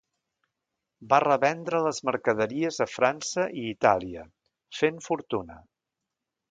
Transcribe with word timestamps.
Va 1.11 1.19
revendre 1.23 1.81
les 1.87 1.99
mercaderies 2.09 2.81
a 2.87 2.89
França 2.95 3.47
i 3.65 3.69
Itàlia, 3.75 4.27
fent 4.83 5.03
fortuna. 5.11 5.65